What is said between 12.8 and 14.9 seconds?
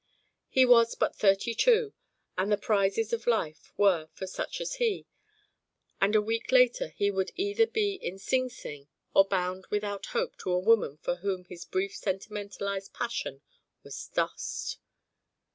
passion was dust.